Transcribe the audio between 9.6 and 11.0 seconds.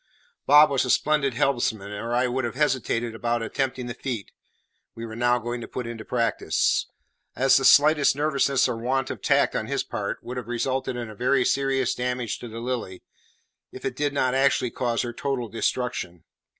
his part would have resulted